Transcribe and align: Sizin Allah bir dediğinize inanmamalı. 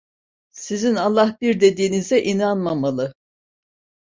Sizin 0.51 0.95
Allah 0.95 1.37
bir 1.41 1.59
dediğinize 1.61 2.23
inanmamalı. 2.23 3.13